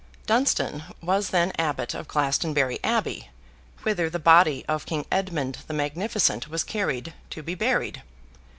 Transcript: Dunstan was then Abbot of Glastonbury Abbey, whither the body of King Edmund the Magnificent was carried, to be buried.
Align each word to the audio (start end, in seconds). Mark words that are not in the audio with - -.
Dunstan 0.25 0.85
was 1.03 1.29
then 1.29 1.51
Abbot 1.59 1.93
of 1.93 2.07
Glastonbury 2.07 2.79
Abbey, 2.83 3.29
whither 3.83 4.09
the 4.09 4.17
body 4.17 4.65
of 4.67 4.87
King 4.87 5.05
Edmund 5.11 5.59
the 5.67 5.75
Magnificent 5.75 6.47
was 6.47 6.63
carried, 6.63 7.13
to 7.29 7.43
be 7.43 7.53
buried. 7.53 8.01